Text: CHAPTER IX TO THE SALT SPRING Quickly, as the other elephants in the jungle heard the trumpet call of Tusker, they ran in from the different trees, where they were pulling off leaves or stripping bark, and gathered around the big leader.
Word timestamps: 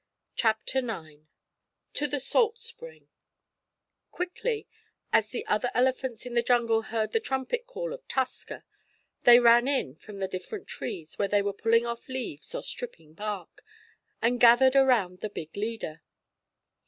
CHAPTER 0.35 0.79
IX 0.79 1.25
TO 1.93 2.07
THE 2.07 2.19
SALT 2.19 2.59
SPRING 2.59 3.07
Quickly, 4.09 4.67
as 5.13 5.27
the 5.27 5.45
other 5.45 5.69
elephants 5.75 6.25
in 6.25 6.33
the 6.33 6.41
jungle 6.41 6.81
heard 6.81 7.11
the 7.11 7.19
trumpet 7.19 7.67
call 7.67 7.93
of 7.93 8.07
Tusker, 8.07 8.63
they 9.25 9.39
ran 9.39 9.67
in 9.67 9.93
from 9.93 10.17
the 10.17 10.27
different 10.27 10.67
trees, 10.67 11.19
where 11.19 11.27
they 11.27 11.43
were 11.43 11.53
pulling 11.53 11.85
off 11.85 12.09
leaves 12.09 12.55
or 12.55 12.63
stripping 12.63 13.13
bark, 13.13 13.61
and 14.23 14.39
gathered 14.39 14.75
around 14.75 15.19
the 15.19 15.29
big 15.29 15.55
leader. 15.55 16.01